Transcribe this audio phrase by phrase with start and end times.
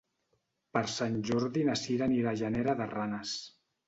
[0.77, 3.35] Per Sant Jordi na Cira anirà a Llanera de Ranes.